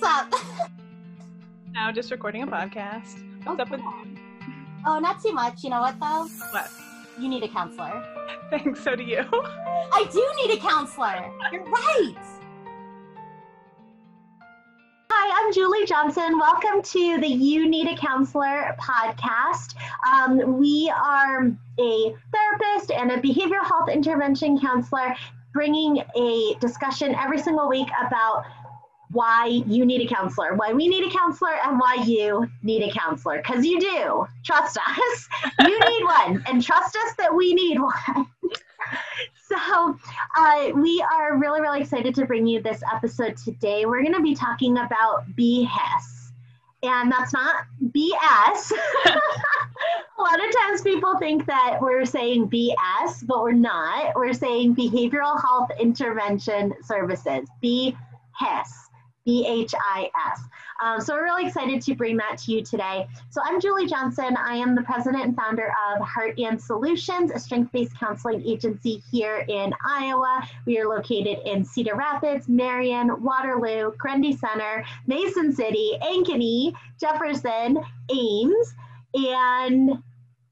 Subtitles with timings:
[0.00, 0.34] what's up?
[1.72, 3.22] Now just recording a podcast.
[3.44, 3.80] What's up with
[4.84, 5.62] Oh, not too much.
[5.62, 6.26] You know what though?
[6.50, 6.70] what?
[7.20, 8.04] You need a counselor.
[8.50, 9.18] Thanks, so do you.
[9.32, 11.30] I do need a counselor.
[11.52, 12.16] You're right.
[15.10, 16.38] Hi, I'm Julie Johnson.
[16.38, 19.74] Welcome to the You Need a Counselor podcast.
[20.12, 21.46] Um, we are
[21.78, 25.14] a therapist and a behavioral health intervention counselor
[25.52, 28.44] bringing a discussion every single week about
[29.10, 32.92] why you need a counselor, why we need a counselor, and why you need a
[32.92, 33.38] counselor.
[33.38, 34.26] Because you do.
[34.44, 35.28] Trust us.
[35.60, 38.26] You need one, and trust us that we need one.
[39.48, 39.96] so,
[40.36, 43.86] uh, we are really, really excited to bring you this episode today.
[43.86, 46.32] We're going to be talking about BHIS.
[46.82, 48.72] And that's not BS.
[49.06, 54.14] a lot of times people think that we're saying BS, but we're not.
[54.14, 58.87] We're saying Behavioral Health Intervention Services, BHIS.
[59.28, 60.40] B-H-I-S.
[60.82, 63.06] Um, so we're really excited to bring that to you today.
[63.28, 64.34] So I'm Julie Johnson.
[64.38, 69.44] I am the president and founder of Heart and Solutions, a strength-based counseling agency here
[69.46, 70.48] in Iowa.
[70.64, 78.74] We are located in Cedar Rapids, Marion, Waterloo, Grundy Center, Mason City, Ankeny, Jefferson, Ames,
[79.12, 80.02] and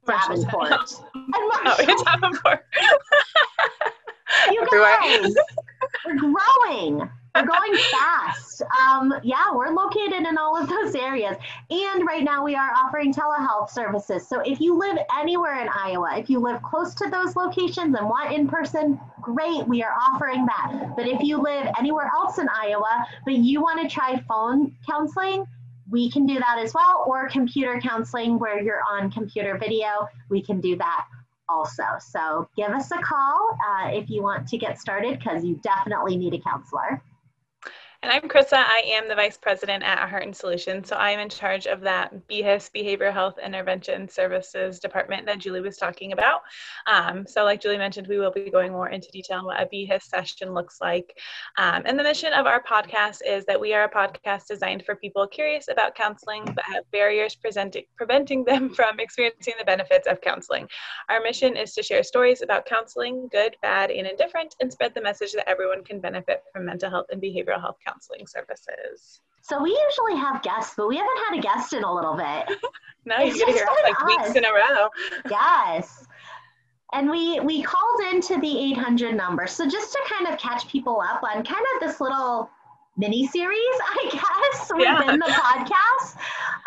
[0.06, 0.70] Davenport.
[1.14, 2.04] and Oh, Marshall.
[2.04, 2.66] Davenport.
[4.52, 5.34] you guys,
[6.04, 7.08] we're growing.
[7.36, 8.62] We're going fast.
[8.62, 11.36] Um, yeah, we're located in all of those areas.
[11.68, 14.26] And right now we are offering telehealth services.
[14.26, 18.08] So if you live anywhere in Iowa, if you live close to those locations and
[18.08, 20.94] want in person, great, we are offering that.
[20.96, 25.44] But if you live anywhere else in Iowa, but you want to try phone counseling,
[25.90, 30.40] we can do that as well, or computer counseling where you're on computer video, we
[30.40, 31.06] can do that
[31.48, 31.84] also.
[32.00, 36.16] So give us a call uh, if you want to get started because you definitely
[36.16, 37.02] need a counselor.
[38.06, 38.52] And I'm Krissa.
[38.52, 40.88] I am the vice president at Heart and Solutions.
[40.88, 45.60] So I am in charge of that BHIS Behavioral Health Intervention Services department that Julie
[45.60, 46.42] was talking about.
[46.86, 49.66] Um, so, like Julie mentioned, we will be going more into detail on what a
[49.66, 51.18] BHIS session looks like.
[51.58, 54.94] Um, and the mission of our podcast is that we are a podcast designed for
[54.94, 60.68] people curious about counseling but have barriers preventing them from experiencing the benefits of counseling.
[61.08, 65.02] Our mission is to share stories about counseling, good, bad, and indifferent, and spread the
[65.02, 69.20] message that everyone can benefit from mental health and behavioral health counseling services.
[69.42, 72.58] So we usually have guests, but we haven't had a guest in a little bit.
[73.08, 74.88] Now you It's get to hear us like been weeks in a row.
[75.30, 76.04] yes.
[76.92, 79.46] And we we called into the 800 number.
[79.46, 82.50] So just to kind of catch people up on kind of this little
[82.96, 84.98] mini series, I guess, Yeah.
[84.98, 86.16] within the podcast.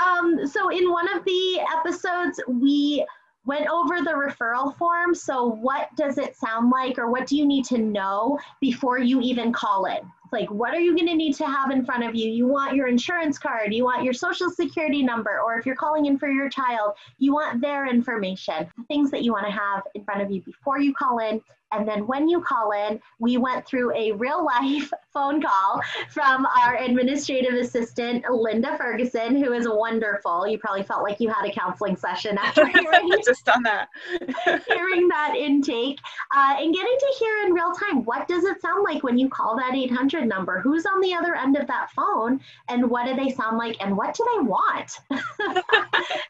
[0.02, 3.06] Um, so in one of the episodes, we
[3.46, 5.14] went over the referral form.
[5.14, 9.20] So what does it sound like, or what do you need to know before you
[9.20, 10.00] even call in?
[10.32, 12.30] Like, what are you going to need to have in front of you?
[12.30, 16.06] You want your insurance card, you want your social security number, or if you're calling
[16.06, 20.04] in for your child, you want their information, things that you want to have in
[20.04, 21.42] front of you before you call in.
[21.72, 26.46] And then when you call in, we went through a real life phone call from
[26.46, 30.48] our administrative assistant, Linda Ferguson, who is wonderful.
[30.48, 33.90] You probably felt like you had a counseling session after hearing, Just on that.
[34.68, 36.00] hearing that intake
[36.36, 39.30] uh, and getting to hear in real time what does it sound like when you
[39.30, 40.62] call that 800 number?
[40.62, 42.40] Who's on the other end of that phone?
[42.70, 43.78] And what do they sound like?
[43.80, 45.00] And what do they want?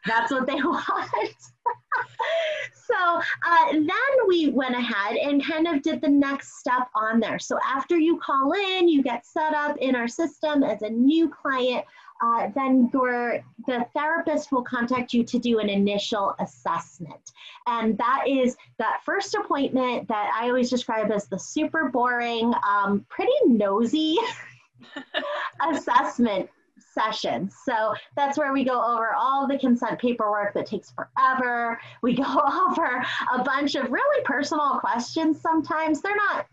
[0.06, 1.34] That's what they want.
[2.74, 7.38] so uh, then we went ahead and kind of did the next step on there.
[7.38, 11.28] So after you call in, you get set up in our system as a new
[11.28, 11.84] client.
[12.22, 17.32] Uh, then your the therapist will contact you to do an initial assessment,
[17.66, 23.06] and that is that first appointment that I always describe as the super boring, um,
[23.08, 24.18] pretty nosy
[25.72, 26.50] assessment
[26.92, 27.56] sessions.
[27.64, 31.80] So that's where we go over all the consent paperwork that takes forever.
[32.02, 32.24] We go
[32.68, 36.00] over a bunch of really personal questions sometimes.
[36.00, 36.46] They're not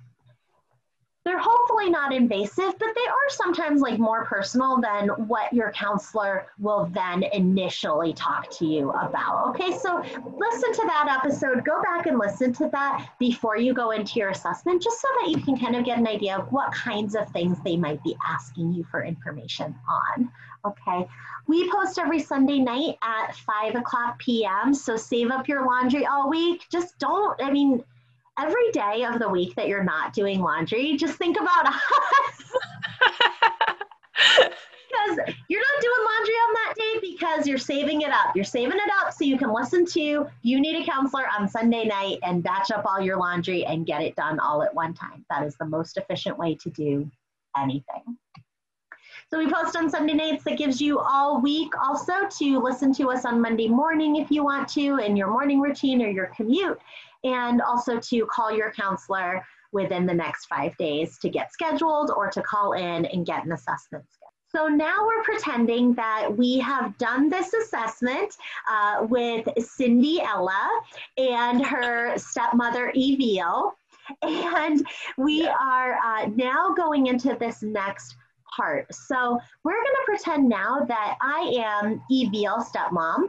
[1.27, 6.47] they're hopefully not invasive, but they are sometimes like more personal than what your counselor
[6.57, 9.49] will then initially talk to you about.
[9.49, 9.97] Okay, so
[10.37, 14.29] listen to that episode, go back and listen to that before you go into your
[14.29, 17.27] assessment, just so that you can kind of get an idea of what kinds of
[17.31, 20.31] things they might be asking you for information on.
[20.65, 21.09] Okay,
[21.47, 26.29] we post every Sunday night at 5 o'clock p.m., so save up your laundry all
[26.29, 26.67] week.
[26.71, 27.83] Just don't, I mean,
[28.39, 32.53] every day of the week that you're not doing laundry, just think about us
[34.17, 38.35] because you're not doing laundry on that day because you're saving it up.
[38.35, 41.85] You're saving it up so you can listen to You Need a Counselor on Sunday
[41.85, 45.25] night and batch up all your laundry and get it done all at one time.
[45.29, 47.09] That is the most efficient way to do
[47.57, 48.17] anything.
[49.29, 53.09] So we post on Sunday nights that gives you all week also to listen to
[53.09, 56.79] us on Monday morning if you want to in your morning routine or your commute,
[57.23, 62.29] and also to call your counselor within the next five days to get scheduled or
[62.29, 64.27] to call in and get an assessment scheduled.
[64.49, 68.33] So now we're pretending that we have done this assessment
[68.71, 70.81] uh, with Cindy Ella
[71.17, 73.73] and her stepmother Evil.
[74.21, 74.87] And
[75.17, 75.55] we yeah.
[75.61, 78.15] are uh, now going into this next
[78.55, 78.93] part.
[78.95, 83.27] So we're going to pretend now that I am Evil stepmom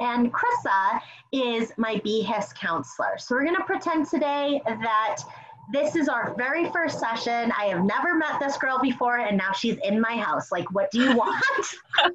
[0.00, 1.00] and Krissa
[1.32, 3.18] is my BHIS counselor.
[3.18, 5.18] So we're going to pretend today that
[5.72, 7.52] this is our very first session.
[7.58, 10.52] I have never met this girl before, and now she's in my house.
[10.52, 11.74] Like, what do you want?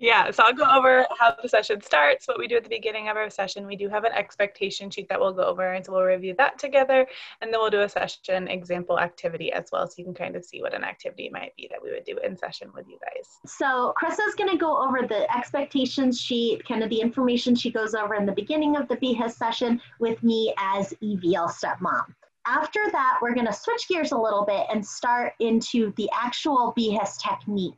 [0.00, 3.10] Yeah, so I'll go over how the session starts, what we do at the beginning
[3.10, 3.66] of our session.
[3.66, 6.58] We do have an expectation sheet that we'll go over, and so we'll review that
[6.58, 7.06] together,
[7.42, 10.44] and then we'll do a session example activity as well, so you can kind of
[10.44, 13.28] see what an activity might be that we would do in session with you guys.
[13.44, 17.94] So Krissa's going to go over the expectation sheet, kind of the information she goes
[17.94, 22.06] over in the beginning of the BHIS session with me as Evil stepmom.
[22.46, 26.72] After that, we're going to switch gears a little bit and start into the actual
[26.74, 27.74] BHIS technique.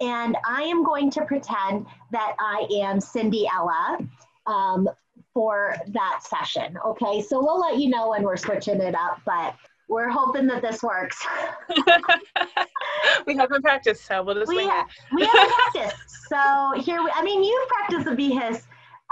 [0.00, 3.98] And I am going to pretend that I am Cindy Ella
[4.46, 4.88] um,
[5.32, 6.78] for that session.
[6.84, 9.54] Okay, so we'll let you know when we're switching it up, but
[9.88, 11.24] we're hoping that this works.
[13.26, 14.84] we haven't practiced, so we'll just we, it.
[15.12, 15.96] we haven't practiced.
[16.28, 18.62] So here, we, I mean, you've practiced the BHIS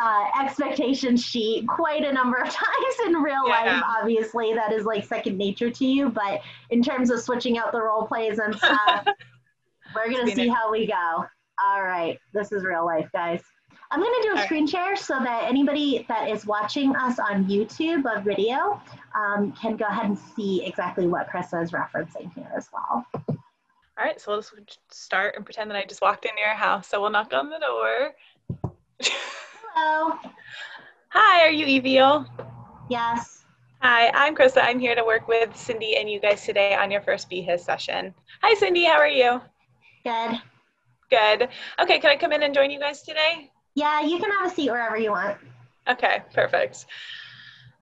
[0.02, 3.64] uh, expectation sheet quite a number of times in real yeah.
[3.64, 3.82] life.
[4.00, 6.08] Obviously, that is like second nature to you.
[6.08, 6.40] But
[6.70, 9.06] in terms of switching out the role plays and stuff,
[9.94, 11.24] we're gonna see how we go.
[11.62, 13.42] All right, this is real life, guys.
[13.90, 18.04] I'm gonna do a screen share so that anybody that is watching us on YouTube
[18.06, 18.80] of video
[19.14, 23.06] um, can go ahead and see exactly what Krissa is referencing here as well.
[23.98, 24.50] All right, so let's
[24.90, 26.88] start and pretend that I just walked into your house.
[26.88, 28.12] So we'll knock on the door.
[29.74, 30.18] Hello.
[31.10, 32.24] Hi, are you Evil?
[32.88, 33.44] Yes.
[33.80, 34.62] Hi, I'm Krista.
[34.62, 38.14] I'm here to work with Cindy and you guys today on your first BHIS session.
[38.42, 38.84] Hi, Cindy.
[38.84, 39.40] How are you?
[40.04, 40.40] Good.
[41.10, 41.48] Good.
[41.80, 43.50] Okay, can I come in and join you guys today?
[43.74, 45.38] Yeah, you can have a seat wherever you want.
[45.88, 46.86] Okay, perfect.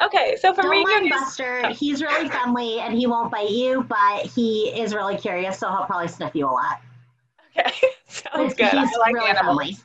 [0.02, 1.62] Okay, so from Don't reading mind Buster.
[1.64, 1.72] Oh.
[1.72, 5.84] He's really friendly and he won't bite you, but he is really curious, so he'll
[5.84, 6.80] probably sniff you a lot.
[7.58, 7.70] Okay,
[8.08, 8.70] sounds good.
[8.70, 9.56] He's I like really animals.
[9.56, 9.76] Friendly.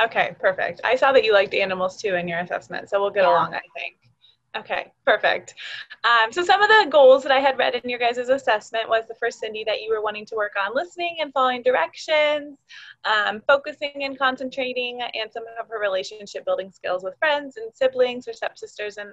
[0.00, 0.80] Okay, perfect.
[0.82, 3.30] I saw that you liked animals too in your assessment, so we'll get yeah.
[3.30, 3.96] along, I think.
[4.56, 5.54] Okay, perfect.
[6.02, 9.04] Um, so some of the goals that I had read in your guys' assessment was
[9.06, 12.58] the first Cindy that you were wanting to work on listening and following directions,
[13.04, 18.26] um, focusing and concentrating, and some of her relationship building skills with friends and siblings
[18.26, 19.10] or stepsisters and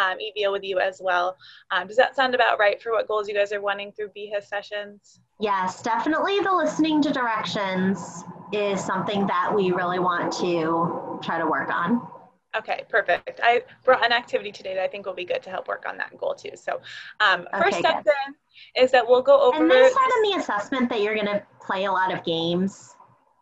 [0.00, 1.36] um, Evil with you as well.
[1.72, 4.46] Um, does that sound about right for what goals you guys are wanting through BHIS
[4.46, 5.20] sessions?
[5.40, 8.22] Yes, definitely the listening to directions
[8.52, 12.06] is something that we really want to try to work on.
[12.56, 13.40] Okay, perfect.
[13.42, 15.96] I brought an activity today that I think will be good to help work on
[15.98, 16.52] that goal too.
[16.54, 16.80] So,
[17.20, 18.12] um, okay, first step good.
[18.12, 19.62] then is that we'll go over.
[19.62, 22.94] And said in the assessment that you're going to play a lot of games.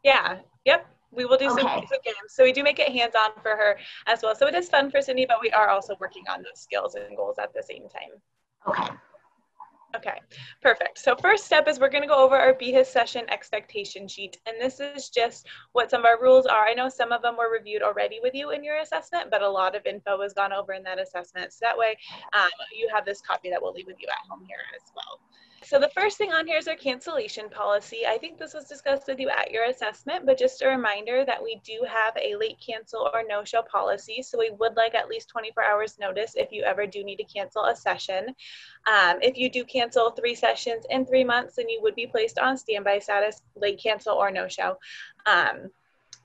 [0.03, 0.39] Yeah.
[0.65, 0.87] Yep.
[1.13, 1.63] We will do okay.
[1.63, 2.17] some, some games.
[2.29, 4.35] So we do make it hands-on for her as well.
[4.35, 7.17] So it is fun for Cindy, but we are also working on those skills and
[7.17, 8.21] goals at the same time.
[8.67, 8.93] Okay.
[9.94, 10.20] Okay,
[10.61, 10.99] perfect.
[10.99, 14.39] So first step is we're going to go over our BHIS session expectation sheet.
[14.46, 16.67] And this is just what some of our rules are.
[16.67, 19.48] I know some of them were reviewed already with you in your assessment, but a
[19.48, 21.53] lot of info was gone over in that assessment.
[21.53, 21.96] So that way
[22.32, 25.20] um, you have this copy that we'll leave with you at home here as well.
[25.67, 28.03] So the first thing on here is our cancellation policy.
[28.06, 31.43] I think this was discussed with you at your assessment, but just a reminder that
[31.43, 34.23] we do have a late cancel or no-show policy.
[34.23, 37.25] So we would like at least 24 hours notice if you ever do need to
[37.25, 38.27] cancel a session.
[38.87, 42.39] Um, if you do cancel three sessions in three months, then you would be placed
[42.39, 44.77] on standby status, late cancel or no-show.
[45.25, 45.71] Um,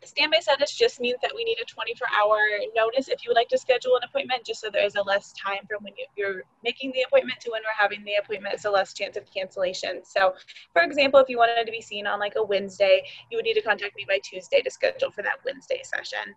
[0.04, 2.38] Standby status just means that we need a 24 hour
[2.76, 5.34] notice if you would like to schedule an appointment, just so there is a less
[5.34, 8.64] time from when you, are making the appointment to when we're having the appointment.
[8.66, 10.02] A less chance of cancellation.
[10.04, 10.34] So,
[10.74, 13.54] for example, if you wanted to be seen on like a Wednesday, you would need
[13.54, 16.36] to contact me by Tuesday to schedule for that Wednesday session.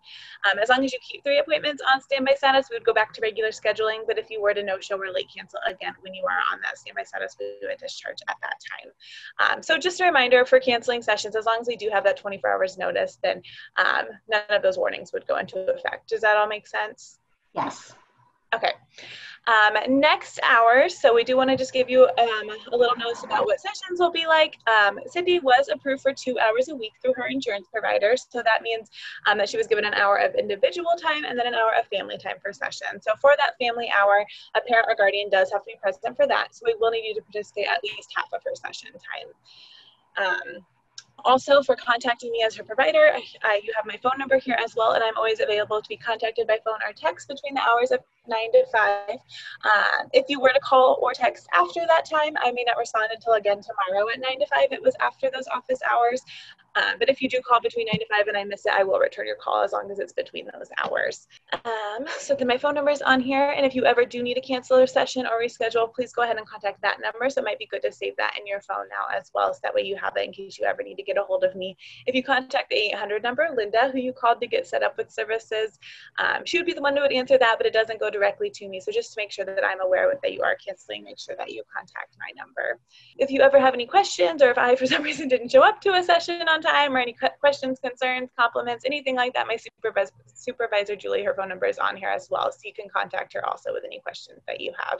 [0.49, 3.13] Um, as long as you keep three appointments on standby status, we would go back
[3.13, 4.07] to regular scheduling.
[4.07, 6.61] But if you were to no show or late cancel again when you are on
[6.61, 9.53] that standby status, we would discharge at that time.
[9.57, 12.17] Um, so, just a reminder for canceling sessions, as long as we do have that
[12.17, 13.41] 24 hours notice, then
[13.77, 16.09] um, none of those warnings would go into effect.
[16.09, 17.19] Does that all make sense?
[17.53, 17.93] Yes.
[18.53, 18.73] Okay.
[19.45, 23.25] Um, next hours, so we do want to just give you um, a little notice
[23.25, 24.57] about what sessions will be like.
[24.69, 28.61] Um, Cindy was approved for two hours a week through her insurance provider, so that
[28.61, 28.89] means
[29.25, 31.85] um, that she was given an hour of individual time and then an hour of
[31.87, 33.01] family time per session.
[33.01, 36.25] So for that family hour, a parent or guardian does have to be present for
[36.27, 39.27] that, so we will need you to participate at least half of her session time.
[41.25, 44.57] Also, for contacting me as her provider, I, I, you have my phone number here
[44.61, 47.61] as well, and I'm always available to be contacted by phone or text between the
[47.61, 49.09] hours of 9 to 5.
[49.11, 53.09] Um, if you were to call or text after that time, I may not respond
[53.13, 54.67] until again tomorrow at 9 to 5.
[54.71, 56.21] It was after those office hours.
[56.75, 58.83] Um, but if you do call between 9 to 5 and I miss it, I
[58.83, 61.27] will return your call as long as it's between those hours.
[61.65, 63.53] Um, so then my phone number is on here.
[63.55, 66.37] And if you ever do need to cancel a session or reschedule, please go ahead
[66.37, 67.29] and contact that number.
[67.29, 69.53] So it might be good to save that in your phone now as well.
[69.53, 71.43] So that way you have it in case you ever need to get a hold
[71.43, 71.77] of me.
[72.07, 75.11] If you contact the 800 number, Linda, who you called to get set up with
[75.11, 75.77] services,
[76.17, 78.49] um, she would be the one who would answer that, but it doesn't go directly
[78.49, 78.79] to me.
[78.79, 81.51] So just to make sure that I'm aware that you are canceling, make sure that
[81.51, 82.79] you contact my number.
[83.17, 85.79] If you ever have any questions or if I, for some reason, didn't show up
[85.81, 90.11] to a session on time or any questions, concerns, compliments, anything like that, my supervisor,
[90.33, 92.51] supervisor Julie, her phone number is on here as well.
[92.51, 94.99] So you can contact her also with any questions that you have.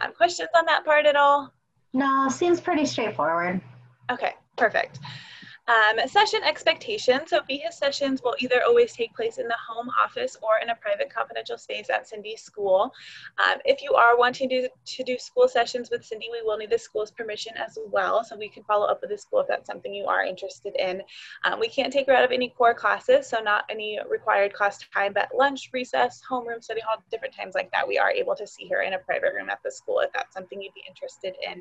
[0.00, 1.52] Um, questions on that part at all?
[1.92, 3.60] No, seems pretty straightforward.
[4.10, 5.00] Okay, perfect.
[5.68, 7.28] Um, session expectations.
[7.28, 10.74] So BHIS sessions will either always take place in the home office or in a
[10.74, 12.90] private confidential space at Cindy's school.
[13.38, 16.70] Um, if you are wanting to, to do school sessions with Cindy, we will need
[16.70, 18.24] the school's permission as well.
[18.24, 21.02] So we can follow up with the school if that's something you are interested in.
[21.44, 24.78] Um, we can't take her out of any core classes, so not any required class
[24.94, 28.46] time, but lunch, recess, homeroom, study hall, different times like that, we are able to
[28.46, 31.34] see her in a private room at the school if that's something you'd be interested
[31.46, 31.60] in.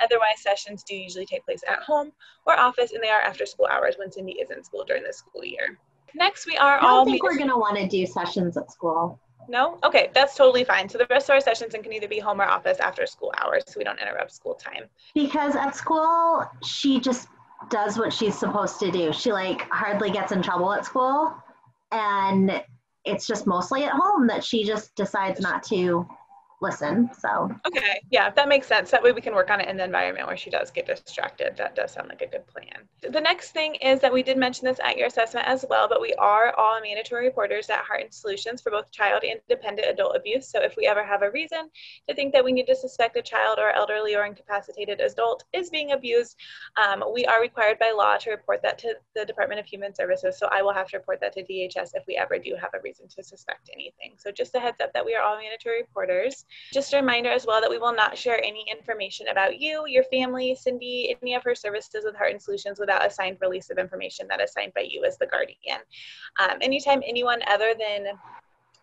[0.00, 2.12] Otherwise, sessions do usually take place at home
[2.46, 5.02] or office and they are after after school hours when Cindy is in school during
[5.02, 5.78] the school year.
[6.14, 7.04] Next, we are I don't all.
[7.04, 9.18] think we're going to want to do sessions at school.
[9.48, 9.78] No?
[9.82, 10.88] Okay, that's totally fine.
[10.88, 13.64] So the rest of our sessions can either be home or office after school hours
[13.66, 14.84] so we don't interrupt school time.
[15.14, 17.28] Because at school, she just
[17.70, 19.12] does what she's supposed to do.
[19.12, 21.34] She like hardly gets in trouble at school.
[21.90, 22.62] And
[23.04, 26.06] it's just mostly at home that she just decides not to
[26.62, 27.10] listen.
[27.18, 28.90] So okay, yeah, if that makes sense.
[28.90, 31.56] That way we can work on it in the environment where she does get distracted.
[31.56, 32.88] That does sound like a good plan.
[33.02, 36.00] The next thing is that we did mention this at your assessment as well, but
[36.00, 40.16] we are all mandatory reporters at Heart and Solutions for both child and dependent adult
[40.16, 40.48] abuse.
[40.48, 41.68] So if we ever have a reason
[42.08, 45.68] to think that we need to suspect a child or elderly or incapacitated adult is
[45.68, 46.36] being abused,
[46.82, 50.38] um, we are required by law to report that to the Department of Human Services.
[50.38, 52.80] So I will have to report that to DHS if we ever do have a
[52.84, 54.14] reason to suspect anything.
[54.16, 56.44] So just a heads up that we are all mandatory reporters.
[56.72, 60.04] Just a reminder as well that we will not share any information about you, your
[60.04, 63.78] family, Cindy, any of her services with Heart and Solutions without a signed release of
[63.78, 65.80] information that is signed by you as the guardian.
[66.38, 68.06] Um, anytime anyone other than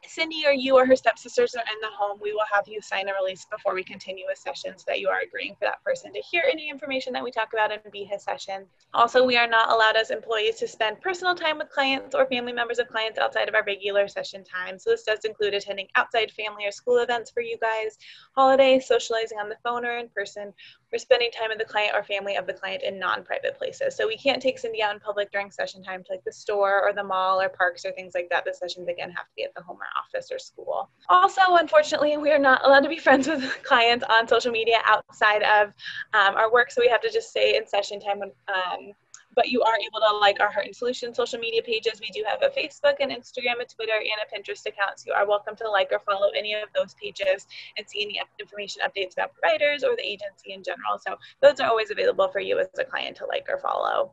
[0.08, 3.10] Cindy or you or her stepsisters are in the home, we will have you sign
[3.10, 6.13] a release before we continue a session so that you are agreeing for that person
[6.13, 8.65] to hear any information that we talk about in BHIS session.
[8.94, 12.53] Also, we are not allowed as employees to spend personal time with clients or family
[12.53, 14.79] members of clients outside of our regular session time.
[14.79, 17.98] So this does include attending outside family or school events for you guys,
[18.36, 20.53] holidays, socializing on the phone or in person,
[20.91, 23.96] we're spending time with the client or family of the client in non-private places.
[23.96, 26.82] So we can't take Cindy out in public during session time to like the store
[26.82, 28.44] or the mall or parks or things like that.
[28.46, 30.89] The sessions again have to be at the home or office or school.
[31.10, 35.43] Also, unfortunately, we are not allowed to be friends with clients on social media outside
[35.43, 35.69] of
[36.13, 36.72] um, our work.
[36.72, 38.93] So we have to just stay in session time when um,
[39.36, 42.01] but you are able to like our Heart and Solution social media pages.
[42.01, 45.00] We do have a Facebook and Instagram, a Twitter, and a Pinterest account.
[45.00, 48.22] So you are welcome to like or follow any of those pages and see any
[48.39, 51.00] information updates about providers or the agency in general.
[51.05, 54.12] So those are always available for you as a client to like or follow.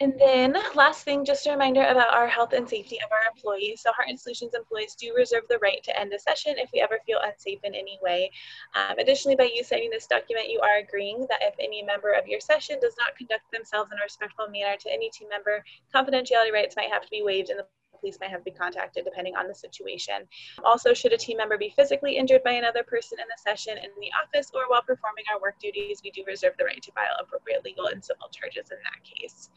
[0.00, 3.80] And then last thing, just a reminder about our health and safety of our employees.
[3.82, 6.80] So Heart and Solutions employees do reserve the right to end a session if we
[6.80, 8.30] ever feel unsafe in any way.
[8.76, 12.28] Um, additionally, by you signing this document, you are agreeing that if any member of
[12.28, 16.52] your session does not conduct themselves in a respectful manner to any team member, confidentiality
[16.52, 17.66] rights might have to be waived and the
[18.00, 20.26] police may have to be contacted depending on the situation.
[20.64, 23.90] Also, should a team member be physically injured by another person in the session in
[24.00, 27.16] the office or while performing our work duties, we do reserve the right to file
[27.20, 29.50] appropriate legal and civil charges in that case.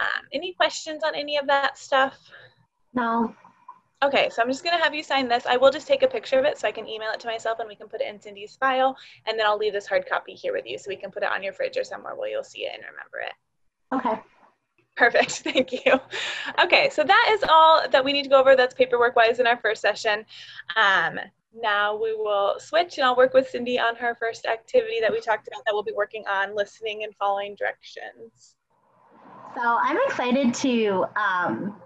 [0.00, 2.18] Um, any questions on any of that stuff?
[2.92, 3.34] No.
[4.02, 5.46] Okay, so I'm just going to have you sign this.
[5.46, 7.58] I will just take a picture of it so I can email it to myself
[7.58, 8.96] and we can put it in Cindy's file.
[9.26, 11.30] And then I'll leave this hard copy here with you so we can put it
[11.32, 13.32] on your fridge or somewhere where you'll see it and remember it.
[13.94, 14.20] Okay.
[14.96, 16.00] Perfect, thank you.
[16.62, 19.46] Okay, so that is all that we need to go over that's paperwork wise in
[19.46, 20.24] our first session.
[20.76, 21.18] Um,
[21.60, 25.20] now we will switch and I'll work with Cindy on her first activity that we
[25.20, 28.56] talked about that we'll be working on listening and following directions.
[29.54, 31.76] So I'm excited to um,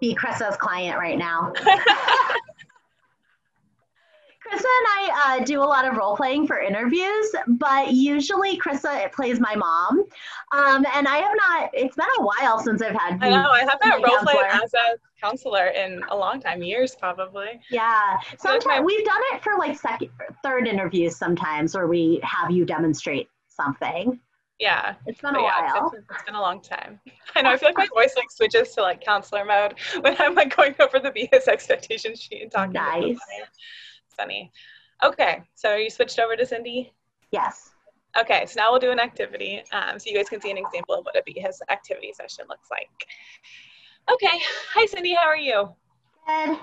[0.00, 1.52] be Chris's client right now.
[4.46, 9.10] Krissa and I uh, do a lot of role playing for interviews, but usually Krissa
[9.12, 10.04] plays my mom.
[10.52, 13.22] Um, and I have not, it's been a while since I've had.
[13.22, 16.94] I know, I have not role played as a counselor in a long time, years
[16.94, 17.60] probably.
[17.70, 18.16] Yeah.
[18.38, 20.10] Sometimes we've done it for like second,
[20.42, 24.20] third interviews sometimes where we have you demonstrate something.
[24.58, 24.94] Yeah.
[25.06, 25.92] It's been But a yeah, while.
[25.94, 27.00] it's, it's been a long time.
[27.34, 27.50] I know.
[27.50, 30.74] I feel like my voice like switches to like counselor mode when I'm like going
[30.80, 32.70] over the BS expectation sheet and talking.
[32.70, 33.18] about Nice.
[34.18, 34.22] It.
[34.22, 34.52] Funny.
[35.04, 36.92] Okay, so are you switched over to Cindy?
[37.32, 37.70] Yes.
[38.18, 40.94] Okay, so now we'll do an activity, um, so you guys can see an example
[40.94, 42.88] of what a BS activity session looks like.
[44.10, 44.40] Okay,
[44.72, 45.68] hi Cindy, how are you?
[46.26, 46.58] Good.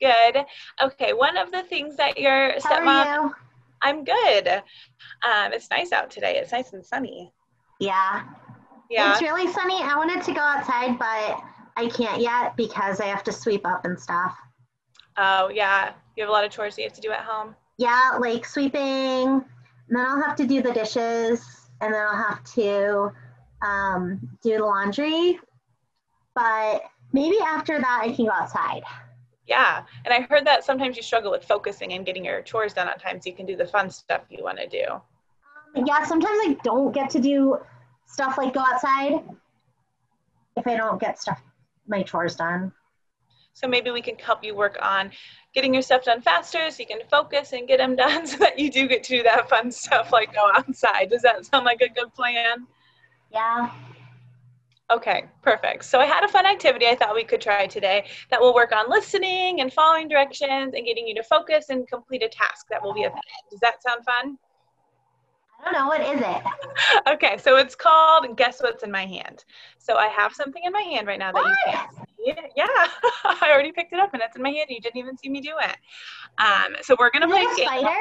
[0.00, 0.44] Good.
[0.82, 3.34] Okay, one of the things that your How stepmom, are you?
[3.82, 4.48] I'm good.
[4.48, 6.36] Um, it's nice out today.
[6.36, 7.32] It's nice and sunny.
[7.80, 8.24] Yeah.
[8.90, 9.12] Yeah.
[9.12, 9.80] It's really sunny.
[9.82, 11.42] I wanted to go outside, but
[11.76, 14.36] I can't yet because I have to sweep up and stuff.
[15.16, 15.92] Oh, yeah.
[16.16, 17.54] You have a lot of chores you have to do at home.
[17.78, 19.44] Yeah, like sweeping, and
[19.88, 21.42] then I'll have to do the dishes,
[21.80, 23.12] and then I'll have to
[23.62, 25.40] um, do the laundry.
[26.34, 28.82] But maybe after that, I can go outside.
[29.46, 29.84] Yeah.
[30.04, 32.98] And I heard that sometimes you struggle with focusing and getting your chores done on
[32.98, 34.84] time so you can do the fun stuff you want to do.
[35.76, 37.58] Um, yeah, sometimes I don't get to do
[38.06, 39.22] stuff like go outside
[40.56, 41.40] if I don't get stuff,
[41.86, 42.72] my chores done.
[43.54, 45.10] So maybe we can help you work on
[45.54, 48.58] getting your stuff done faster so you can focus and get them done so that
[48.58, 51.10] you do get to do that fun stuff like go outside.
[51.10, 52.66] Does that sound like a good plan?
[53.30, 53.70] Yeah.
[54.90, 55.84] Okay, perfect.
[55.84, 58.72] So I had a fun activity I thought we could try today that will work
[58.72, 62.82] on listening and following directions and getting you to focus and complete a task that
[62.82, 63.50] will be at the end.
[63.50, 64.36] Does that sound fun?
[65.62, 65.86] I don't know.
[65.86, 67.12] What is it?
[67.12, 69.44] Okay, so it's called Guess What's in My Hand.
[69.78, 72.32] So I have something in my hand right now that you can't see.
[72.56, 72.66] Yeah,
[73.24, 74.66] I already picked it up and it's in my hand.
[74.68, 75.76] You didn't even see me do it.
[76.38, 77.66] Um, so we're gonna Is play a game.
[77.66, 77.98] spider?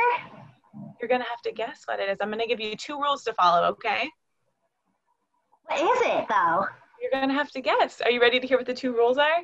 [0.99, 2.17] You're gonna have to guess what it is.
[2.21, 3.67] I'm gonna give you two rules to follow.
[3.69, 4.09] Okay?
[5.65, 6.65] What is it though?
[7.01, 8.01] You're gonna have to guess.
[8.01, 9.41] Are you ready to hear what the two rules are?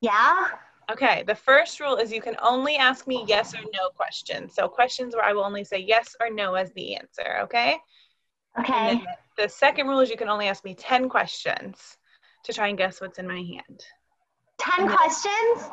[0.00, 0.46] Yeah.
[0.90, 4.54] Okay, the first rule is you can only ask me yes or no questions.
[4.54, 7.78] So questions where I will only say yes or no as the answer, okay?
[8.58, 9.02] Okay.
[9.36, 11.96] the second rule is you can only ask me 10 questions
[12.44, 13.84] to try and guess what's in my hand.
[14.58, 14.96] Ten Mhm.
[14.96, 15.70] questions.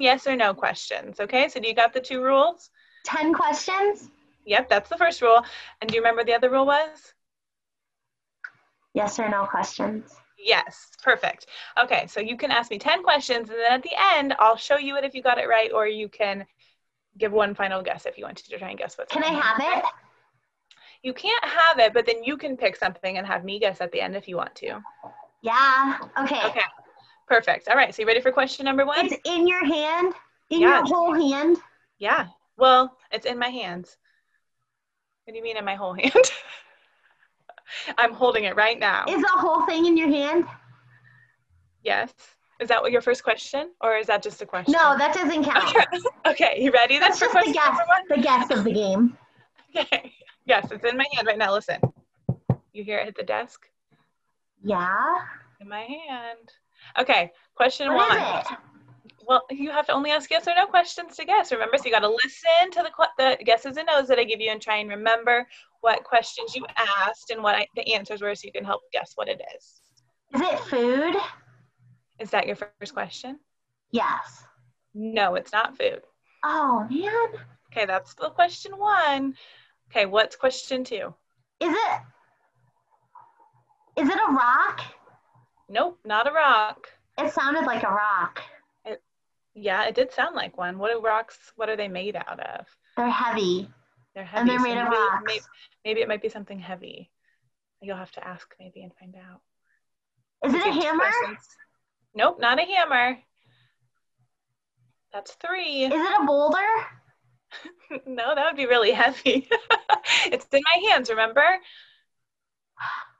[0.00, 1.48] Yes or no questions, okay?
[1.48, 2.70] So do you got the two rules?
[3.04, 4.10] Ten questions.
[4.46, 5.44] Yep, that's the first rule.
[5.80, 7.14] And do you remember the other rule was?
[8.94, 10.19] Yes or no questions.
[10.42, 11.46] Yes, perfect.
[11.78, 14.78] Okay, so you can ask me 10 questions and then at the end I'll show
[14.78, 16.46] you it if you got it right or you can
[17.18, 19.58] give one final guess if you want to try and guess what's Can I have
[19.60, 19.84] it?
[21.02, 23.90] You can't have it, but then you can pick something and have me guess at
[23.92, 24.80] the end if you want to.
[25.42, 25.98] Yeah.
[26.18, 26.42] Okay.
[26.44, 26.60] Okay,
[27.26, 27.68] perfect.
[27.68, 29.06] All right, so you ready for question number one?
[29.06, 30.14] It's in your hand.
[30.50, 30.78] In Yeah.
[30.78, 31.58] your whole hand.
[31.98, 32.26] Yeah,
[32.56, 33.96] well, it's in my hands.
[35.24, 36.14] What do you mean in my whole hand?
[37.98, 39.04] I'm holding it right now.
[39.08, 40.44] Is the whole thing in your hand?
[41.82, 42.12] yes.
[42.60, 44.72] Is that what your first question, or is that just a question?
[44.72, 45.74] No, that doesn't count.
[46.26, 46.98] okay, you ready?
[46.98, 47.78] That's That's just the guess.
[48.10, 49.16] The guess of the game.
[49.76, 50.12] Okay.
[50.46, 51.52] Yes, it's in my hand right now.
[51.52, 51.78] Listen.
[52.72, 53.68] You hear it hit the desk?
[54.64, 55.14] Yeah.
[55.60, 56.50] In my hand.
[56.98, 58.58] Okay, question What one.
[59.26, 61.52] Well, you have to only ask yes or no questions to guess.
[61.52, 64.40] Remember, so you got to listen to the the guesses and no's that I give
[64.40, 65.46] you, and try and remember
[65.80, 69.12] what questions you asked and what I, the answers were, so you can help guess
[69.14, 69.82] what it is.
[70.34, 71.16] Is it food?
[72.18, 73.38] Is that your first question?
[73.90, 74.44] Yes.
[74.94, 76.02] No, it's not food.
[76.44, 77.40] Oh man.
[77.72, 79.34] Okay, that's the question one.
[79.90, 81.14] Okay, what's question two?
[81.60, 82.00] Is it?
[83.96, 84.80] Is it a rock?
[85.68, 86.88] Nope, not a rock.
[87.18, 88.42] It sounded like a rock.
[89.54, 90.78] Yeah, it did sound like one.
[90.78, 91.52] What are rocks?
[91.56, 92.66] What are they made out of?
[92.96, 93.68] They're heavy.
[94.14, 94.40] They're heavy.
[94.40, 95.22] And they're so made of maybe, rocks.
[95.26, 95.40] Maybe,
[95.84, 97.10] maybe it might be something heavy.
[97.82, 99.40] You'll have to ask maybe and find out.
[100.46, 101.04] Is it a hammer?
[102.14, 103.18] Nope, not a hammer.
[105.12, 105.84] That's three.
[105.84, 106.56] Is it a boulder?
[108.06, 109.48] no, that would be really heavy.
[110.26, 111.44] it's in my hands, remember?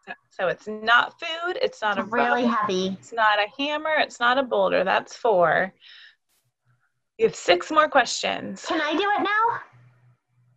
[0.07, 1.59] So, so it's not food.
[1.61, 2.97] It's not It's a really rock, heavy.
[3.01, 3.97] It's not a hammer.
[3.99, 4.85] It's not a boulder.
[4.85, 5.73] That's four.
[7.21, 8.65] You have six more questions.
[8.65, 9.61] Can I do it now?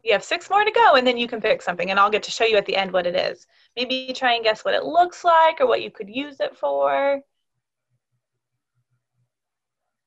[0.02, 2.24] You have six more to go, and then you can pick something, and I'll get
[2.24, 3.48] to show you at the end what it is.
[3.76, 7.20] Maybe try and guess what it looks like or what you could use it for.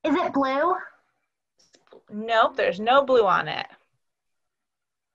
[0.03, 0.77] Is it blue?
[2.11, 3.67] Nope, there's no blue on it.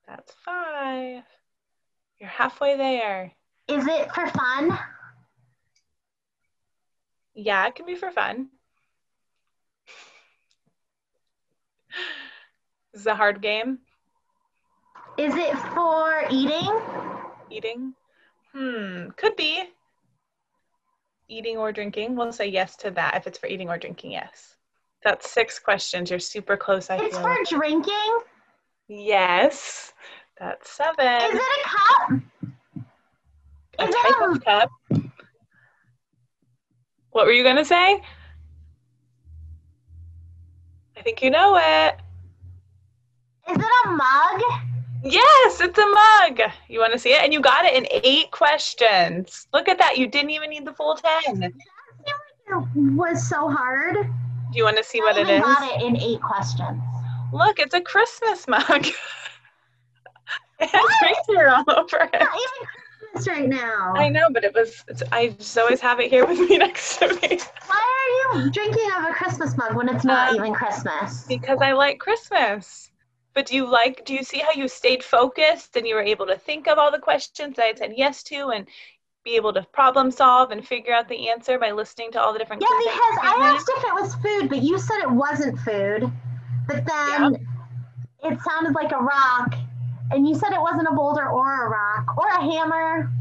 [0.07, 1.23] That's five.
[2.19, 3.31] You're halfway there.
[3.67, 4.77] Is it for fun?
[7.33, 8.49] Yeah, it can be for fun.
[12.93, 13.79] This is a hard game.
[15.17, 16.69] Is it for eating?
[17.49, 17.93] Eating?
[18.53, 19.63] Hmm, could be.
[21.27, 22.15] Eating or drinking.
[22.15, 24.55] We'll say yes to that if it's for eating or drinking, yes.
[25.03, 26.09] That's six questions.
[26.09, 27.23] You're super close, I It's feel.
[27.23, 28.19] for drinking?
[28.87, 29.93] Yes.
[30.39, 31.21] That's seven.
[31.21, 31.41] Is it
[33.79, 34.19] a cup?
[34.19, 34.69] large cup.
[37.11, 38.01] What were you going to say?
[41.01, 41.95] I think you know it.
[43.49, 44.41] Is it a mug?
[45.03, 46.51] Yes, it's a mug.
[46.69, 47.23] You want to see it?
[47.23, 49.47] And you got it in eight questions.
[49.51, 49.97] Look at that.
[49.97, 51.41] You didn't even need the full 10.
[51.41, 51.53] It
[52.75, 53.95] was so hard.
[53.95, 55.41] Do you want to see what it is?
[55.43, 56.79] I got it in eight questions.
[57.33, 58.61] Look, it's a Christmas mug.
[60.59, 62.27] it has reindeer all over it.
[63.27, 63.93] Right now.
[63.95, 64.83] I know, but it was.
[64.87, 68.51] It's, I just always have it here with me next to me Why are you
[68.51, 71.25] drinking out of a Christmas mug when it's not Uh, even Christmas?
[71.27, 72.91] because I like Christmas.
[73.33, 74.03] But do you like?
[74.05, 76.91] Do you see how you stayed focused and you were able to think of all
[76.91, 78.67] the questions that I said yes to and
[79.23, 82.39] be able to problem solve and figure out the answer by listening to all the
[82.39, 86.11] different Yeah, because I asked if it was food, but you said it wasn't food.
[86.67, 87.47] But then
[88.23, 89.53] it sounded like a rock,
[90.11, 93.11] and you said it wasn't a boulder or a rock or a hammer.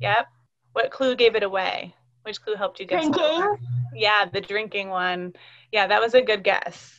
[0.00, 0.28] Yep.
[0.72, 1.94] What clue gave it away?
[2.22, 3.06] Which clue helped you guess?
[3.06, 3.12] it?
[3.12, 3.58] Drinking.
[3.94, 5.34] Yeah, the drinking one.
[5.72, 6.98] Yeah, that was a good guess.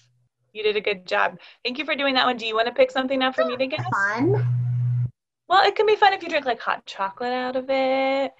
[0.53, 1.39] You did a good job.
[1.63, 2.37] Thank you for doing that one.
[2.37, 3.83] Do you want to pick something now for me to guess?
[3.91, 4.45] Fun.
[5.49, 8.31] Well, it can be fun if you drink like hot chocolate out of it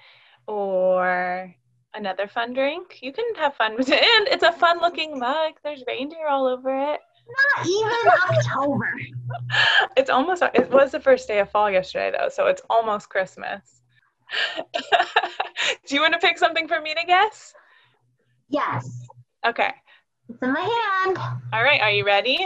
[0.48, 1.54] or
[1.94, 3.00] another fun drink.
[3.02, 4.02] You can have fun with it.
[4.02, 5.54] And it's a fun looking mug.
[5.64, 7.02] There's reindeer all over it.
[7.28, 8.94] Not even October.
[9.98, 13.82] It's almost, it was the first day of fall yesterday though, so it's almost Christmas.
[15.88, 17.54] Do you want to pick something for me to guess?
[18.50, 18.90] Yes.
[19.46, 19.72] Okay.
[20.30, 20.60] It's in my
[21.06, 21.18] hand.
[21.54, 21.82] All right.
[21.82, 22.38] Are you ready?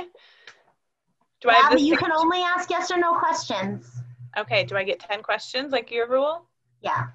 [1.42, 3.90] Do I Yeah, have but you can only ask yes or no questions.
[4.38, 4.64] Okay.
[4.64, 6.46] Do I get 10 questions like your rule?
[6.82, 7.08] Yeah.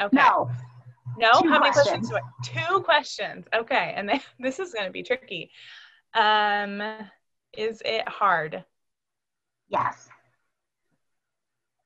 [0.00, 0.16] Okay.
[0.16, 0.50] No.
[1.18, 1.30] No?
[1.42, 2.08] Two How many questions.
[2.08, 2.66] questions do I?
[2.68, 3.46] Two questions.
[3.54, 3.92] Okay.
[3.96, 5.50] And then, this is going to be tricky.
[6.14, 6.82] Um,
[7.56, 8.64] is it hard?
[9.68, 10.08] Yes.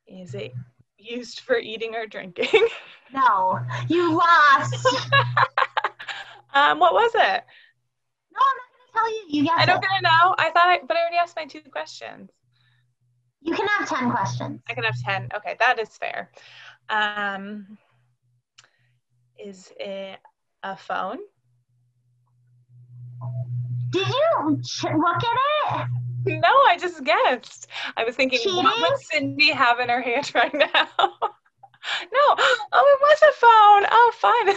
[0.06, 0.52] Is it
[0.98, 2.68] used for eating or drinking?
[3.12, 3.60] No.
[3.86, 4.74] You lost.
[6.54, 7.44] um, what was it?
[8.32, 9.24] No, I'm not gonna tell you.
[9.28, 9.86] You guessed I don't it.
[9.86, 10.34] gonna know.
[10.36, 12.30] I thought I, but I already asked my two questions.
[13.40, 14.62] You can have ten questions.
[14.68, 15.28] I can have 10.
[15.36, 16.32] Okay, that is fair.
[16.88, 17.78] Um,
[19.38, 20.18] is it
[20.64, 21.18] a phone?
[23.94, 26.40] Did you ch- look at it?
[26.40, 27.66] No, I just guessed.
[27.96, 30.88] I was thinking, what would Cindy have in her hand right now?
[30.98, 32.36] no.
[32.72, 33.88] Oh, it was a phone.
[33.92, 34.48] Oh, fun.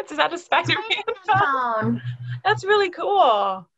[0.10, 1.38] is that a Spider-Man phone?
[1.38, 2.02] Phone.
[2.44, 3.68] That's really cool.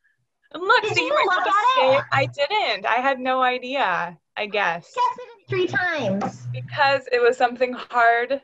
[0.53, 2.03] And look, Did see, you were look at it?
[2.11, 2.85] I didn't.
[2.85, 4.17] I had no idea.
[4.35, 6.47] I guess Guess it three times.
[6.53, 8.41] because it was something hard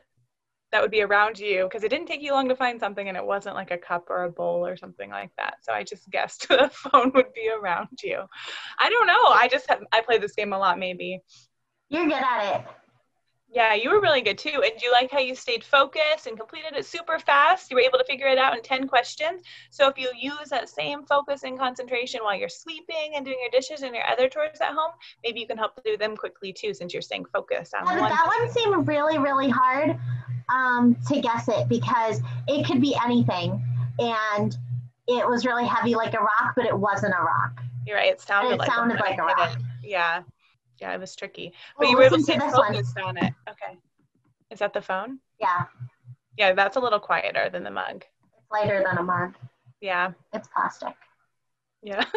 [0.74, 3.16] that would be around you because it didn't take you long to find something and
[3.16, 5.58] it wasn't like a cup or a bowl or something like that.
[5.62, 8.24] So i just guessed the phone would be around you.
[8.80, 9.26] I don't know.
[9.28, 11.20] I just have i play this game a lot maybe.
[11.90, 12.66] You're good at it.
[13.54, 16.36] Yeah you were really good too and do you like how you stayed focused and
[16.38, 19.88] completed it super fast you were able to figure it out in 10 questions so
[19.88, 23.82] if you use that same focus and concentration while you're sweeping and doing your dishes
[23.82, 26.92] and your other chores at home maybe you can help do them quickly too since
[26.92, 29.96] you're staying focused on Yeah, one that one seemed really, really hard
[30.48, 33.62] um, to guess it because it could be anything,
[33.98, 34.56] and
[35.08, 37.62] it was really heavy like a rock, but it wasn't a rock.
[37.86, 38.10] You're right.
[38.10, 39.58] It sounded It like sounded like a rock.
[39.82, 40.22] Yeah.
[40.84, 41.54] Yeah, it was tricky.
[41.78, 42.74] But Oh, you were able to stay this one.
[42.74, 43.32] focused on it.
[43.48, 43.78] Okay.
[44.50, 45.18] Is that the phone?
[45.40, 45.64] Yeah,
[46.36, 48.04] Yeah, that's a little quieter than the mug.
[48.36, 49.34] it's lighter than a mug.
[49.80, 50.12] Yeah.
[50.34, 50.94] It's plastic.
[51.82, 52.04] Yeah.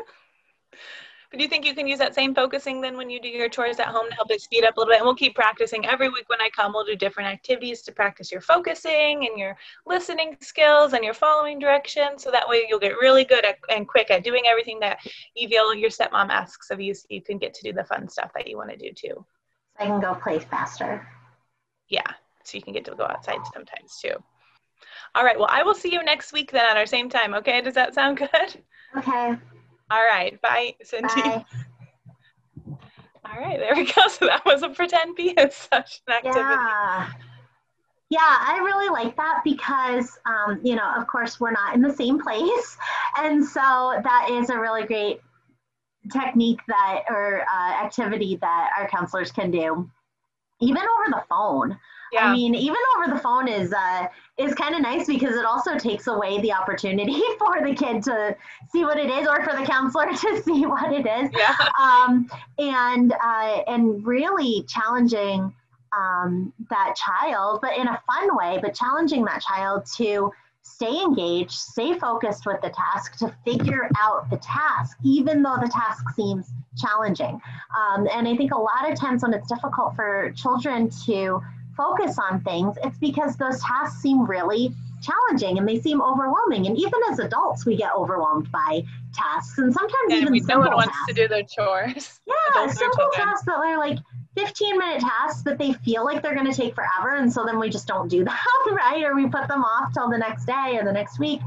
[1.29, 3.49] but do you think you can use that same focusing then when you do your
[3.49, 4.97] chores at home to help it speed up a little bit?
[4.99, 6.73] And we'll keep practicing every week when I come.
[6.73, 11.59] We'll do different activities to practice your focusing and your listening skills and your following
[11.59, 12.23] directions.
[12.23, 14.99] So that way you'll get really good at, and quick at doing everything that
[15.35, 18.31] feel your stepmom asks of you so you can get to do the fun stuff
[18.35, 19.25] that you want to do too.
[19.77, 21.07] So I can go play faster.
[21.89, 22.03] yeah
[22.43, 24.13] so you can get to go outside sometimes too
[25.15, 27.61] all right well i will see you next week then at our same time okay
[27.61, 28.63] does that sound good
[28.95, 29.35] Okay,
[29.89, 31.45] all right bye cindy bye.
[33.26, 37.12] all right there we go so that was a pretend BS session activity Yeah.
[38.10, 41.93] Yeah, I really like that because, um, you know, of course, we're not in the
[41.93, 42.78] same place.
[43.19, 45.19] And so that is a really great
[46.13, 49.89] technique that, or uh, activity that our counselors can do,
[50.62, 51.78] even over the phone.
[52.11, 52.25] Yeah.
[52.25, 55.77] I mean, even over the phone is uh, is kind of nice because it also
[55.77, 58.35] takes away the opportunity for the kid to
[58.71, 61.29] see what it is, or for the counselor to see what it is.
[61.33, 61.55] Yeah.
[61.79, 65.53] Um, and uh, and really challenging
[65.97, 70.31] um, that child, but in a fun way, but challenging that child to
[70.67, 75.67] stay engaged, stay focused with the task, to figure out the task, even though the
[75.69, 77.39] task seems challenging.
[77.75, 81.41] Um, and I think a lot of times when it's difficult for children to
[81.77, 86.67] focus on things, it's because those tasks seem really challenging and they seem overwhelming.
[86.67, 90.59] And even as adults, we get overwhelmed by tasks, and sometimes and even we, no
[90.59, 92.19] one wants to do their chores.
[92.55, 93.99] Yeah, simple tasks that are like
[94.35, 97.15] 15 minute tasks, but they feel like they're going to take forever.
[97.15, 99.03] And so then we just don't do that, right?
[99.03, 101.41] Or we put them off till the next day or the next week.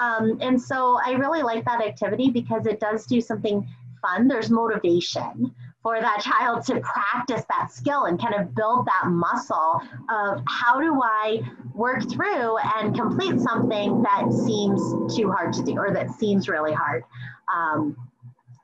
[0.00, 3.66] Um, and so I really like that activity because it does do something
[4.00, 4.28] fun.
[4.28, 9.80] There's motivation for that child to practice that skill and kind of build that muscle
[10.08, 11.40] of how do I
[11.74, 16.72] work through and complete something that seems too hard to do or that seems really
[16.72, 17.04] hard.
[17.52, 17.96] Um,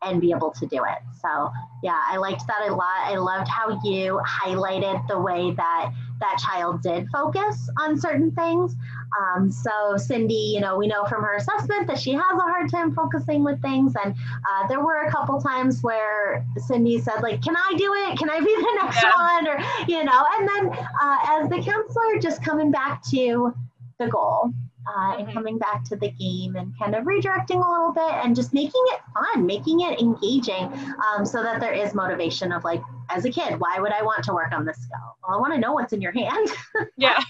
[0.02, 0.98] and be able to do it.
[1.20, 1.50] So
[1.82, 3.00] yeah, I liked that a lot.
[3.04, 8.74] I loved how you highlighted the way that that child did focus on certain things.
[9.18, 12.70] Um, so Cindy, you know, we know from her assessment that she has a hard
[12.70, 13.94] time focusing with things.
[14.02, 18.18] And uh, there were a couple times where Cindy said like, can I do it?
[18.18, 19.12] Can I be the next yeah.
[19.14, 19.48] one?
[19.48, 23.54] Or, you know, and then uh, as the counselor just coming back to
[23.98, 24.52] the goal
[24.88, 25.32] uh, and mm-hmm.
[25.32, 28.82] coming back to the game and kind of redirecting a little bit and just making
[28.86, 30.72] it fun, making it engaging
[31.06, 34.24] um, so that there is motivation of like, as a kid, why would I want
[34.24, 35.16] to work on this skill?
[35.22, 36.48] Well, I want to know what's in your hand.
[36.96, 37.20] yeah.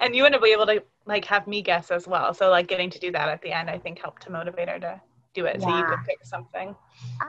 [0.00, 2.34] And you want to be able to like have me guess as well.
[2.34, 4.78] So like getting to do that at the end, I think helped to motivate her
[4.80, 5.00] to
[5.34, 5.56] do it.
[5.60, 5.66] Yeah.
[5.66, 6.74] So you could pick something.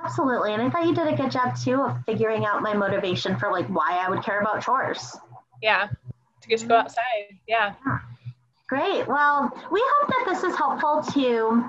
[0.03, 0.53] Absolutely.
[0.53, 3.51] And I thought you did a good job too of figuring out my motivation for
[3.51, 5.15] like why I would care about chores.
[5.61, 5.87] Yeah.
[6.41, 6.85] To get to go mm-hmm.
[6.85, 7.37] outside.
[7.47, 7.73] yeah.
[7.85, 7.99] yeah.
[8.67, 9.07] Great.
[9.07, 11.63] Well, we hope that this is helpful to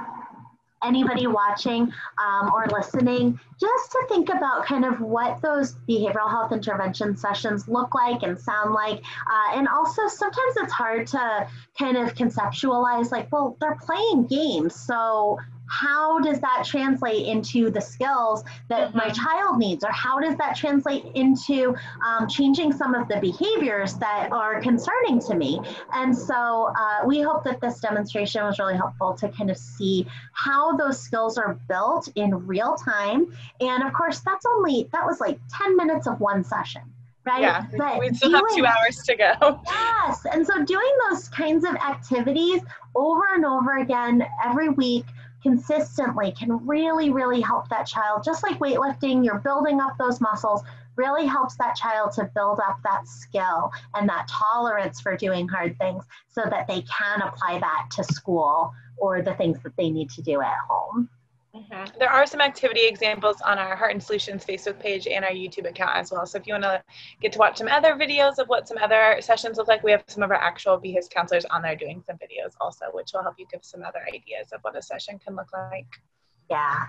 [0.85, 6.53] anybody watching um, or listening just to think about kind of what those behavioral health
[6.53, 11.97] intervention sessions look like and sound like uh, and also sometimes it's hard to kind
[11.97, 15.37] of conceptualize like well they're playing games so
[15.69, 19.13] how does that translate into the skills that my mm-hmm.
[19.13, 24.31] child needs or how does that translate into um, changing some of the behaviors that
[24.33, 25.61] are concerning to me
[25.93, 30.07] and so uh, we hope that this demonstration was really helpful to kind of see
[30.33, 35.21] how those skills are built in real time and of course that's only that was
[35.21, 36.83] like 10 minutes of one session
[37.29, 37.43] right?
[37.43, 39.61] Yeah, but we still doing, have two hours to go.
[39.69, 42.63] Yes, and so doing those kinds of activities
[42.95, 45.05] over and over again every week
[45.43, 48.25] consistently can really, really help that child.
[48.25, 50.63] Just like weightlifting, you're building up those muscles,
[50.97, 55.79] really helps that child to build up that skill and that tolerance for doing hard
[55.79, 60.11] things so that they can apply that to school or the things that they need
[60.11, 61.09] to do at home.
[61.59, 61.99] Mm-hmm.
[61.99, 65.69] There are some activity examples on our Heart and Solutions Facebook page and our YouTube
[65.69, 66.25] account as well.
[66.27, 66.83] So if you want to
[67.21, 70.05] get to watch some other videos of what some other sessions look like, we have
[70.07, 73.35] some of our actual BHIS counselors on there doing some videos also, which will help
[73.39, 75.87] you give some other ideas of what a session can look like.
[76.51, 76.87] Yeah.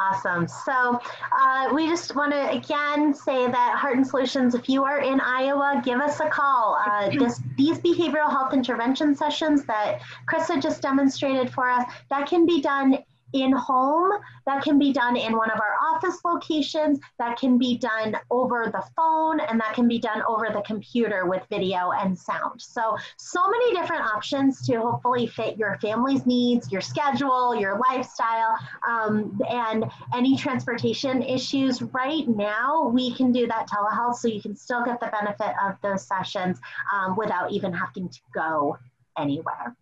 [0.00, 0.46] Awesome.
[0.46, 1.00] So
[1.32, 5.20] uh, we just want to again say that Heart and Solutions, if you are in
[5.20, 6.80] Iowa, give us a call.
[6.86, 10.00] Uh, this, these behavioral health intervention sessions that
[10.32, 12.98] Krista just demonstrated for us, that can be done
[13.32, 14.10] in home,
[14.46, 18.70] that can be done in one of our office locations, that can be done over
[18.72, 22.60] the phone, and that can be done over the computer with video and sound.
[22.60, 28.56] So, so many different options to hopefully fit your family's needs, your schedule, your lifestyle,
[28.86, 31.82] um, and any transportation issues.
[31.82, 35.76] Right now, we can do that telehealth so you can still get the benefit of
[35.82, 36.58] those sessions
[36.92, 38.78] um, without even having to go
[39.18, 39.76] anywhere.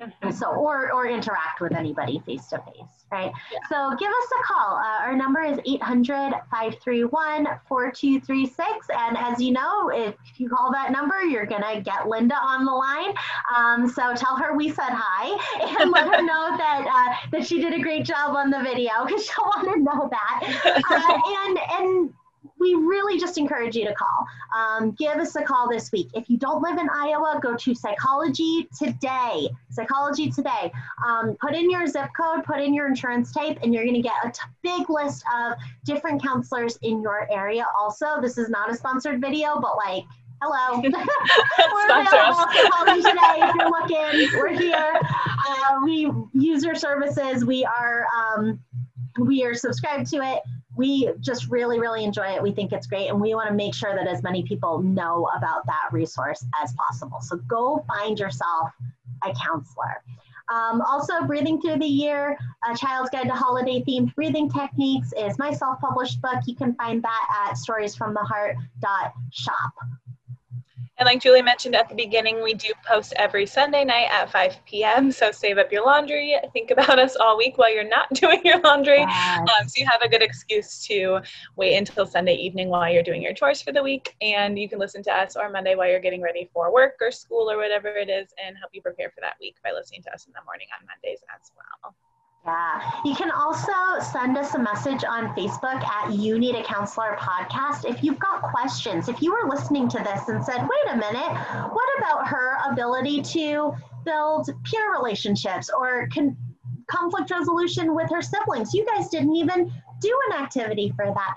[0.00, 0.30] Mm-hmm.
[0.32, 3.32] So, or, or interact with anybody face to face, right?
[3.50, 3.58] Yeah.
[3.70, 4.76] So give us a call.
[4.76, 8.86] Uh, our number is 800 531 4236.
[8.90, 12.66] And as you know, if you call that number, you're going to get Linda on
[12.66, 13.14] the line.
[13.56, 17.58] Um, so tell her we said hi and let her know that, uh, that she
[17.62, 20.82] did a great job on the video because she'll want to know that.
[20.90, 22.14] Uh, and, and,
[22.58, 24.26] we really just encourage you to call.
[24.56, 26.08] Um, give us a call this week.
[26.14, 29.48] If you don't live in Iowa, go to Psychology Today.
[29.70, 30.72] Psychology Today.
[31.06, 34.02] Um, put in your zip code, put in your insurance type, and you're going to
[34.02, 37.66] get a big list of different counselors in your area.
[37.78, 40.04] Also, this is not a sponsored video, but like,
[40.40, 40.80] hello.
[40.80, 42.46] we're available.
[42.52, 43.36] Psychology Today.
[43.42, 44.98] If you're looking, we're here.
[45.02, 47.44] Uh, we use your services.
[47.44, 48.06] We are.
[48.16, 48.60] Um,
[49.18, 50.42] we are subscribed to it
[50.76, 52.42] we just really, really enjoy it.
[52.42, 55.28] We think it's great, and we want to make sure that as many people know
[55.36, 57.20] about that resource as possible.
[57.20, 58.70] So go find yourself
[59.24, 60.02] a counselor.
[60.48, 62.38] Um, also, Breathing Through the Year,
[62.70, 66.38] A Child's Guide to Holiday Themed Breathing Techniques is my self-published book.
[66.46, 69.72] You can find that at storiesfromtheheart.shop.
[70.98, 74.64] And like Julie mentioned at the beginning, we do post every Sunday night at 5
[74.64, 75.12] p.m.
[75.12, 76.34] So save up your laundry.
[76.54, 79.00] Think about us all week while you're not doing your laundry.
[79.00, 79.40] Yes.
[79.40, 81.20] Um, so you have a good excuse to
[81.56, 84.14] wait until Sunday evening while you're doing your chores for the week.
[84.22, 87.10] And you can listen to us or Monday while you're getting ready for work or
[87.10, 90.14] school or whatever it is and help you prepare for that week by listening to
[90.14, 91.94] us in the morning on Mondays as well.
[92.46, 92.80] Yeah.
[93.04, 93.72] You can also
[94.12, 98.40] send us a message on Facebook at You Need a Counselor podcast if you've got
[98.40, 99.08] questions.
[99.08, 101.36] If you were listening to this and said, wait a minute,
[101.72, 106.36] what about her ability to build peer relationships or con-
[106.86, 108.72] conflict resolution with her siblings?
[108.72, 111.34] You guys didn't even do an activity for that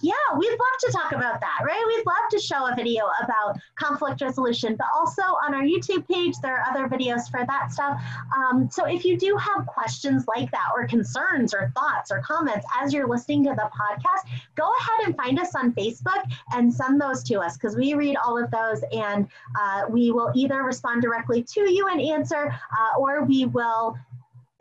[0.00, 1.82] yeah, we'd love to talk about that, right?
[1.86, 6.34] We'd love to show a video about conflict resolution, but also on our YouTube page,
[6.42, 8.00] there are other videos for that stuff.
[8.36, 12.66] Um, so if you do have questions like that, or concerns, or thoughts, or comments
[12.80, 17.00] as you're listening to the podcast, go ahead and find us on Facebook and send
[17.00, 19.26] those to us because we read all of those and
[19.58, 23.96] uh, we will either respond directly to you and answer, uh, or we will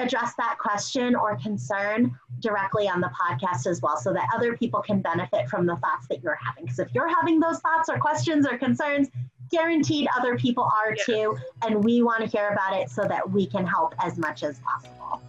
[0.04, 4.82] address that question or concern directly on the podcast as well so that other people
[4.82, 6.66] can benefit from the thoughts that you're having.
[6.66, 9.08] Because if you're having those thoughts or questions or concerns,
[9.50, 11.04] guaranteed other people are yeah.
[11.06, 11.38] too.
[11.64, 14.60] And we want to hear about it so that we can help as much as
[14.60, 15.22] possible.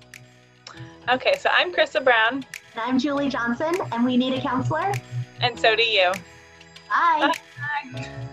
[1.08, 2.44] Okay, so I'm Krista Brown.
[2.72, 4.92] And I'm Julie Johnson, and we need a counselor.
[5.40, 6.12] And so do you.
[6.88, 7.32] Bye.
[7.92, 8.24] Bye.